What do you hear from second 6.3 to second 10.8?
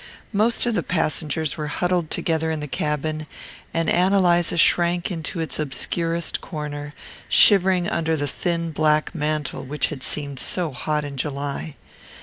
corner, shivering under the thin black mantle which had seemed so